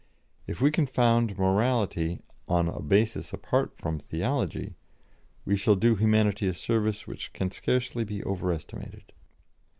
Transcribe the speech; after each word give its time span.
If 0.47 0.61
we 0.61 0.71
can 0.71 0.87
found 0.87 1.37
morality 1.37 2.23
on 2.47 2.67
a 2.67 2.79
basis 2.81 3.33
apart 3.33 3.77
from 3.77 3.99
theology, 3.99 4.73
we 5.45 5.55
shall 5.55 5.75
do 5.75 5.93
humanity 5.93 6.47
a 6.47 6.55
service 6.55 7.05
which 7.05 7.31
can 7.33 7.51
scarcely 7.51 8.03
be 8.03 8.23
overestimated." 8.23 9.13